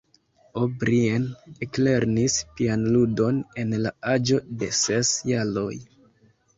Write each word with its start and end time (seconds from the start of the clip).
O’Brien 0.61 1.27
eklernis 1.65 2.39
pianludon 2.55 3.45
en 3.67 3.79
la 3.87 3.95
aĝo 4.17 4.43
de 4.65 4.75
ses 4.85 5.17
jaroj. 5.33 5.73